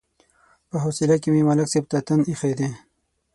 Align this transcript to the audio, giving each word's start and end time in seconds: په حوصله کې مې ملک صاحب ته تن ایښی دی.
په 0.69 0.75
حوصله 0.83 1.15
کې 1.21 1.29
مې 1.33 1.41
ملک 1.47 1.67
صاحب 1.71 1.85
ته 1.91 1.97
تن 2.07 2.19
ایښی 2.29 2.53
دی. 2.59 2.69